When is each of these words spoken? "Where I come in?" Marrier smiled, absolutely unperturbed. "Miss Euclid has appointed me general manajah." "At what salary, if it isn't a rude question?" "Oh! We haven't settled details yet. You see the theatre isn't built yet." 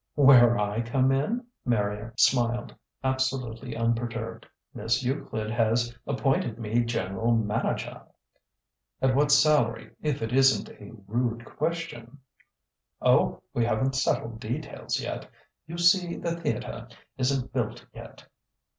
"Where 0.15 0.57
I 0.57 0.81
come 0.81 1.11
in?" 1.11 1.45
Marrier 1.63 2.15
smiled, 2.17 2.73
absolutely 3.03 3.75
unperturbed. 3.77 4.47
"Miss 4.73 5.03
Euclid 5.03 5.51
has 5.51 5.95
appointed 6.07 6.57
me 6.57 6.83
general 6.85 7.33
manajah." 7.33 8.07
"At 8.99 9.13
what 9.15 9.31
salary, 9.31 9.91
if 10.01 10.23
it 10.23 10.33
isn't 10.33 10.69
a 10.69 10.93
rude 11.05 11.45
question?" 11.45 12.17
"Oh! 12.99 13.43
We 13.53 13.63
haven't 13.63 13.93
settled 13.93 14.39
details 14.39 14.99
yet. 14.99 15.29
You 15.67 15.77
see 15.77 16.15
the 16.17 16.35
theatre 16.35 16.87
isn't 17.19 17.53
built 17.53 17.85
yet." 17.93 18.25